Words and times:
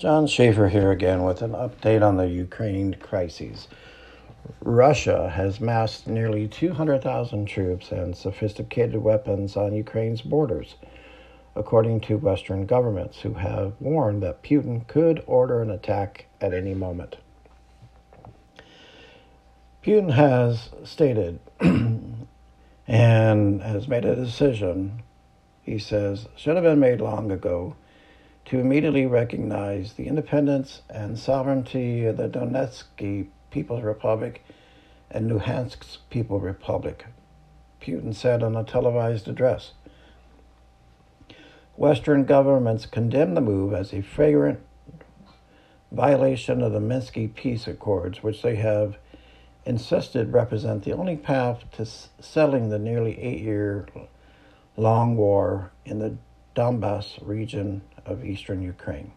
John 0.00 0.26
Schaefer 0.26 0.68
here 0.68 0.90
again 0.90 1.24
with 1.24 1.42
an 1.42 1.50
update 1.50 2.00
on 2.00 2.16
the 2.16 2.26
Ukraine 2.26 2.94
crises. 2.94 3.68
Russia 4.62 5.28
has 5.28 5.60
massed 5.60 6.06
nearly 6.06 6.48
200,000 6.48 7.44
troops 7.44 7.92
and 7.92 8.16
sophisticated 8.16 9.02
weapons 9.02 9.58
on 9.58 9.74
Ukraine's 9.74 10.22
borders, 10.22 10.76
according 11.54 12.00
to 12.00 12.16
Western 12.16 12.64
governments 12.64 13.20
who 13.20 13.34
have 13.34 13.74
warned 13.78 14.22
that 14.22 14.42
Putin 14.42 14.86
could 14.86 15.22
order 15.26 15.60
an 15.60 15.70
attack 15.70 16.24
at 16.40 16.54
any 16.54 16.72
moment. 16.72 17.18
Putin 19.84 20.12
has 20.12 20.70
stated 20.82 21.40
and 22.88 23.60
has 23.60 23.86
made 23.86 24.06
a 24.06 24.16
decision, 24.16 25.02
he 25.60 25.78
says, 25.78 26.26
should 26.36 26.54
have 26.54 26.64
been 26.64 26.80
made 26.80 27.02
long 27.02 27.30
ago 27.30 27.76
to 28.46 28.58
immediately 28.58 29.06
recognize 29.06 29.92
the 29.92 30.06
independence 30.06 30.82
and 30.90 31.18
sovereignty 31.18 32.04
of 32.04 32.16
the 32.16 32.28
Donetsk 32.28 33.26
People's 33.50 33.82
Republic 33.82 34.44
and 35.10 35.30
Luhansk 35.30 35.98
People's 36.08 36.42
Republic, 36.42 37.06
Putin 37.80 38.14
said 38.14 38.42
in 38.42 38.56
a 38.56 38.64
televised 38.64 39.28
address. 39.28 39.72
Western 41.76 42.24
governments 42.24 42.86
condemned 42.86 43.36
the 43.36 43.40
move 43.40 43.72
as 43.72 43.92
a 43.92 44.02
flagrant 44.02 44.60
violation 45.90 46.62
of 46.62 46.72
the 46.72 46.80
Minsk 46.80 47.16
peace 47.34 47.66
accords, 47.66 48.22
which 48.22 48.42
they 48.42 48.56
have 48.56 48.96
insisted 49.64 50.32
represent 50.32 50.84
the 50.84 50.92
only 50.92 51.16
path 51.16 51.64
to 51.72 51.86
settling 52.20 52.68
the 52.68 52.78
nearly 52.78 53.20
eight 53.20 53.40
year 53.40 53.86
long 54.76 55.16
war 55.16 55.72
in 55.84 55.98
the 55.98 56.16
Donbass 56.54 57.18
region 57.20 57.82
of 58.04 58.24
eastern 58.24 58.62
Ukraine. 58.62 59.12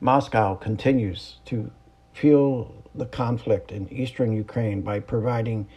Moscow 0.00 0.54
continues 0.54 1.36
to 1.46 1.70
fuel 2.12 2.82
the 2.94 3.06
conflict 3.06 3.70
in 3.70 3.88
eastern 3.92 4.32
Ukraine 4.32 4.82
by 4.82 5.00
providing 5.00 5.68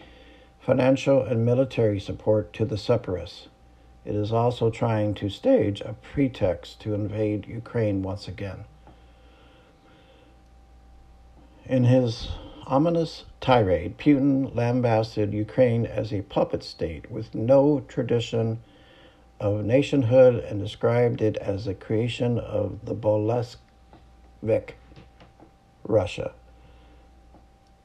financial 0.60 1.22
and 1.22 1.46
military 1.46 2.00
support 2.00 2.54
to 2.54 2.66
the 2.66 2.78
separatists. 2.78 3.48
It 4.06 4.16
is 4.16 4.32
also 4.32 4.70
trying 4.70 5.14
to 5.16 5.30
stage 5.30 5.82
a 5.82 5.94
pretext 5.94 6.80
to 6.82 6.94
invade 6.94 7.48
Ukraine 7.48 8.02
once 8.02 8.28
again. 8.28 8.66
In 11.66 11.84
his 11.84 12.30
ominous 12.66 13.26
tirade, 13.42 13.98
Putin 13.98 14.56
lambasted 14.56 15.34
Ukraine 15.34 15.86
as 15.86 16.12
a 16.12 16.22
puppet 16.24 16.64
state 16.64 17.12
with 17.12 17.36
no 17.36 17.82
tradition 17.88 18.60
of 19.40 19.64
nationhood 19.64 20.44
and 20.44 20.60
described 20.60 21.22
it 21.22 21.38
as 21.38 21.68
a 21.68 21.74
creation 21.74 22.38
of 22.40 22.86
the 22.86 22.94
Bolshevik 22.94 24.76
Russia. 25.84 26.34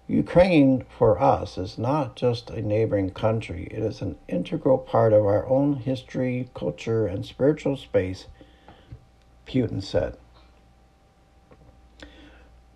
Ukraine, 0.06 0.84
for 0.98 1.20
us, 1.20 1.56
is 1.56 1.78
not 1.78 2.14
just 2.14 2.50
a 2.50 2.60
neighboring 2.60 3.10
country, 3.10 3.68
it 3.70 3.82
is 3.82 4.02
an 4.02 4.16
integral 4.28 4.76
part 4.76 5.14
of 5.14 5.24
our 5.24 5.46
own 5.48 5.76
history, 5.76 6.50
culture, 6.54 7.06
and 7.06 7.24
spiritual 7.24 7.76
space, 7.76 8.26
Putin 9.46 9.82
said. 9.82 10.18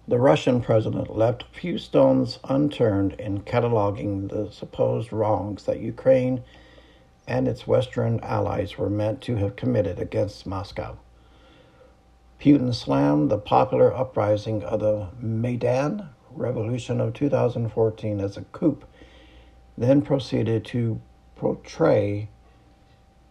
The 0.07 0.19
Russian 0.19 0.63
president 0.63 1.15
left 1.15 1.45
few 1.55 1.77
stones 1.77 2.39
unturned 2.45 3.13
in 3.15 3.43
cataloging 3.43 4.31
the 4.31 4.51
supposed 4.51 5.13
wrongs 5.13 5.65
that 5.65 5.81
Ukraine 5.81 6.43
and 7.29 7.47
its 7.47 7.67
Western 7.67 8.19
allies 8.21 8.79
were 8.79 8.89
meant 8.89 9.21
to 9.21 9.37
have 9.37 9.55
committed 9.55 10.01
against 10.01 10.47
Moscow. 10.47 10.97
Putin 12.41 12.75
slammed 12.75 13.31
the 13.31 13.37
popular 13.37 13.95
uprising 13.95 14.63
of 14.63 14.81
the 14.81 15.09
Maidan 15.21 16.09
Revolution 16.31 17.01
of 17.01 17.13
2014 17.13 18.19
as 18.19 18.37
a 18.39 18.43
coup, 18.43 18.79
then 19.77 20.01
proceeded 20.01 20.65
to 20.65 21.01
portray 21.37 22.29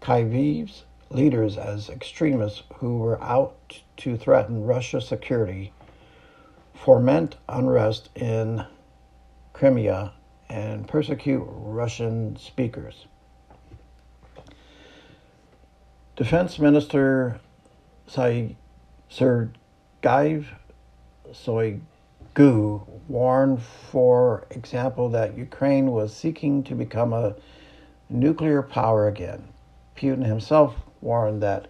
Kyiv's 0.01 0.83
leaders 1.09 1.57
as 1.57 1.89
extremists 1.89 2.63
who 2.75 2.99
were 2.99 3.22
out 3.23 3.81
to 3.97 4.16
threaten 4.16 4.63
Russia's 4.63 5.07
security, 5.07 5.73
foment 6.73 7.38
unrest 7.49 8.09
in 8.16 8.63
Crimea, 9.53 10.13
and 10.49 10.88
persecute 10.88 11.43
Russian 11.47 12.35
speakers. 12.38 13.07
Defense 16.17 16.57
Minister 16.57 17.39
Sergei 18.07 18.55
Shoigu 21.31 22.88
warned, 23.07 23.61
for 23.61 24.47
example, 24.50 25.09
that 25.09 25.38
Ukraine 25.38 25.91
was 25.91 26.16
seeking 26.16 26.63
to 26.63 26.73
become 26.73 27.13
a 27.13 27.35
nuclear 28.09 28.63
power 28.63 29.07
again. 29.07 29.47
Putin 29.95 30.25
himself 30.25 30.75
warned 31.01 31.44
that 31.44 31.67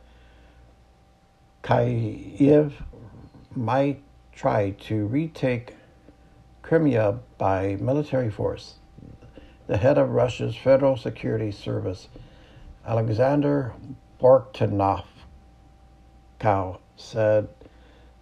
Kyiv 1.61 2.71
might 3.53 4.01
try 4.31 4.69
to 4.79 5.07
retake 5.07 5.75
Crimea 6.61 7.19
by 7.37 7.75
military 7.81 8.31
force. 8.31 8.75
The 9.67 9.75
head 9.75 9.97
of 9.97 10.11
Russia's 10.11 10.55
Federal 10.55 10.95
Security 10.95 11.51
Service, 11.51 12.07
Alexander 12.85 13.73
Bortnikov 14.19 15.03
said 16.95 17.47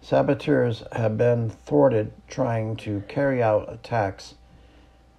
saboteurs 0.02 0.84
have 0.92 1.16
been 1.16 1.48
thwarted 1.48 2.12
trying 2.28 2.76
to 2.76 3.02
carry 3.08 3.42
out 3.42 3.72
attacks 3.72 4.34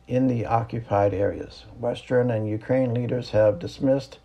in 0.07 0.27
the 0.27 0.45
occupied 0.45 1.13
areas. 1.13 1.65
Western 1.79 2.29
and 2.29 2.47
Ukraine 2.47 2.93
leaders 2.93 3.31
have 3.31 3.59
dismissed 3.59 4.19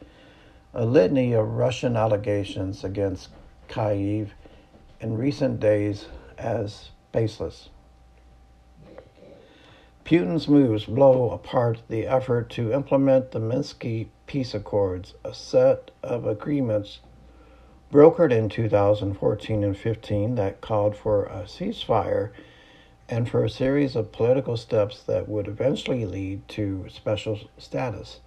a 0.74 0.84
litany 0.84 1.32
of 1.32 1.48
Russian 1.48 1.96
allegations 1.96 2.84
against 2.84 3.30
Kyiv 3.69 4.28
in 5.00 5.16
recent 5.16 5.58
days 5.58 6.06
as 6.38 6.90
baseless. 7.12 7.70
Putin's 10.04 10.48
moves 10.48 10.84
blow 10.84 11.30
apart 11.30 11.82
the 11.88 12.06
effort 12.06 12.50
to 12.50 12.72
implement 12.72 13.30
the 13.30 13.40
Minsk 13.40 13.84
peace 14.32 14.54
accords, 14.54 15.12
a 15.22 15.34
set 15.34 15.91
of 16.03 16.26
agreements 16.26 17.00
brokered 17.93 18.32
in 18.32 18.48
2014 18.48 19.62
and 19.62 19.76
15 19.76 20.37
that 20.37 20.62
called 20.62 20.97
for 20.97 21.26
a 21.26 21.43
ceasefire 21.43 22.31
and 23.10 23.28
for 23.28 23.44
a 23.44 23.50
series 23.50 23.94
of 23.94 24.10
political 24.10 24.56
steps 24.56 25.03
that 25.03 25.28
would 25.28 25.47
eventually 25.47 26.06
lead 26.06 26.48
to 26.48 26.87
special 26.88 27.38
status 27.59 28.20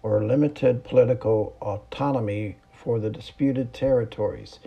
or 0.00 0.22
limited 0.22 0.84
political 0.84 1.56
autonomy 1.60 2.54
for 2.72 3.00
the 3.00 3.10
disputed 3.10 3.74
territories. 3.74 4.60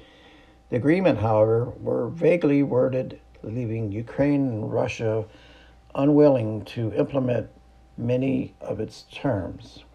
The 0.69 0.75
agreement, 0.75 1.19
however, 1.19 1.71
were 1.79 2.09
vaguely 2.09 2.63
worded, 2.63 3.21
leaving 3.43 3.93
Ukraine 3.93 4.49
and 4.49 4.73
Russia 4.73 5.23
unwilling 5.95 6.65
to 6.65 6.91
implement 6.95 7.47
many 7.97 8.53
of 8.59 8.81
its 8.81 9.05
terms. 9.09 9.85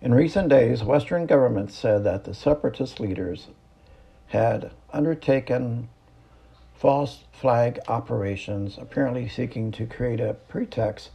In 0.00 0.14
recent 0.14 0.48
days, 0.48 0.84
Western 0.84 1.26
governments 1.26 1.74
said 1.74 2.04
that 2.04 2.22
the 2.22 2.32
separatist 2.32 3.00
leaders 3.00 3.48
had 4.28 4.70
undertaken 4.92 5.88
false 6.72 7.24
flag 7.32 7.80
operations, 7.88 8.78
apparently 8.78 9.28
seeking 9.28 9.72
to 9.72 9.86
create 9.86 10.20
a 10.20 10.34
pretext 10.34 11.10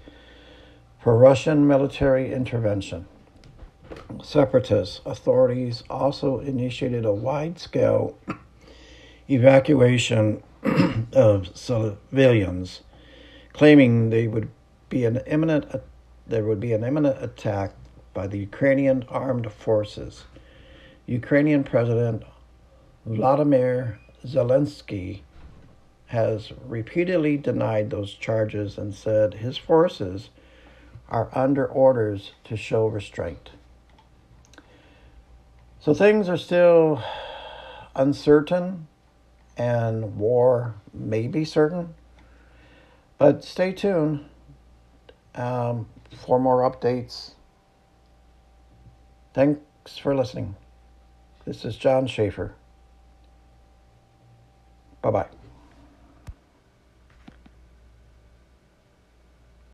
for 0.99 1.17
Russian 1.17 1.66
military 1.66 2.33
intervention. 2.33 3.05
Separatist 4.21 5.00
authorities 5.05 5.83
also 5.89 6.39
initiated 6.39 7.05
a 7.05 7.13
wide 7.13 7.59
scale 7.59 8.18
evacuation 9.29 10.44
of 11.13 11.56
civilians, 11.57 12.81
claiming 13.53 14.09
they 14.09 14.27
would 14.27 14.50
be 14.89 15.06
an 15.06 15.21
imminent 15.25 15.65
there 16.27 16.44
would 16.44 16.59
be 16.59 16.74
an 16.74 16.83
imminent 16.83 17.21
attack 17.21 17.74
by 18.13 18.27
the 18.27 18.39
Ukrainian 18.39 19.04
armed 19.10 19.51
forces. 19.51 20.25
Ukrainian 21.06 21.63
President 21.63 22.24
Vladimir 23.06 24.00
Zelensky 24.25 25.21
has 26.07 26.51
repeatedly 26.65 27.38
denied 27.38 27.89
those 27.89 28.13
charges 28.13 28.77
and 28.77 28.94
said 28.94 29.36
his 29.36 29.57
forces 29.57 30.30
are 31.10 31.30
under 31.33 31.65
orders 31.65 32.31
to 32.44 32.56
show 32.56 32.86
restraint. 32.88 33.51
So 35.80 35.94
things 35.94 36.30
are 36.30 36.38
still 36.38 37.04
uncertain 37.95 38.88
and 39.57 40.18
war 40.18 40.75
may 40.94 41.27
be 41.27 41.45
certain. 41.45 41.94
But 43.18 43.44
stay 43.44 43.74
tuned 43.74 44.25
um, 45.36 45.88
for 46.25 46.39
more 46.39 46.69
updates. 46.69 47.31
Thanks 49.33 49.97
for 49.97 50.15
listening. 50.15 50.56
This 51.45 51.65
is 51.65 51.75
John 51.75 52.07
Schaefer. 52.07 52.53
Bye 55.01 55.12
bye. 55.12 55.27